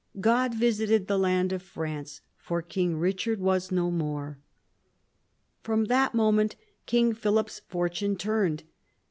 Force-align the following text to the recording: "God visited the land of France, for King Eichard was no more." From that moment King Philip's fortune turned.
"God 0.19 0.55
visited 0.55 1.05
the 1.05 1.19
land 1.19 1.53
of 1.53 1.61
France, 1.61 2.21
for 2.35 2.63
King 2.63 2.95
Eichard 2.99 3.37
was 3.37 3.71
no 3.71 3.91
more." 3.91 4.39
From 5.61 5.85
that 5.85 6.15
moment 6.15 6.55
King 6.87 7.13
Philip's 7.13 7.59
fortune 7.69 8.15
turned. 8.17 8.63